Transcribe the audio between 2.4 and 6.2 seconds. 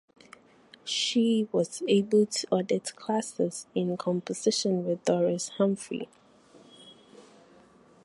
audit classes in composition with Doris Humphrey.